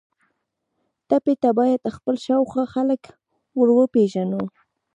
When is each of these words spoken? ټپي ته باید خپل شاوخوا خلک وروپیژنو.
ټپي 1.07 1.33
ته 1.41 1.49
باید 1.59 1.93
خپل 1.95 2.15
شاوخوا 2.25 2.63
خلک 2.73 3.01
وروپیژنو. 3.59 4.41